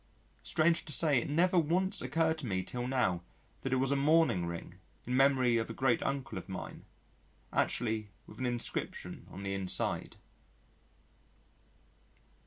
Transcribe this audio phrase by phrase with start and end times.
[0.41, 3.21] Strange to say it never once occurred to me till now
[3.61, 6.85] that it was a mourning ring in memory of a great uncle of mine,
[7.53, 10.15] actually with an inscription on the inside.